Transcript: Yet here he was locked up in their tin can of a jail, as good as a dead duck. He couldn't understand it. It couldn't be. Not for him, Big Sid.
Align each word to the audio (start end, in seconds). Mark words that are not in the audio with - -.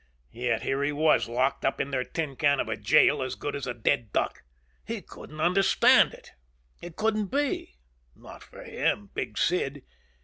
Yet 0.31 0.63
here 0.63 0.81
he 0.81 0.91
was 0.91 1.29
locked 1.29 1.63
up 1.63 1.79
in 1.79 1.91
their 1.91 2.03
tin 2.03 2.35
can 2.35 2.59
of 2.59 2.67
a 2.67 2.75
jail, 2.75 3.21
as 3.21 3.35
good 3.35 3.55
as 3.55 3.67
a 3.67 3.73
dead 3.75 4.11
duck. 4.11 4.41
He 4.83 5.03
couldn't 5.03 5.39
understand 5.39 6.11
it. 6.15 6.31
It 6.81 6.95
couldn't 6.95 7.27
be. 7.27 7.75
Not 8.15 8.41
for 8.41 8.63
him, 8.63 9.11
Big 9.13 9.37
Sid. 9.37 9.83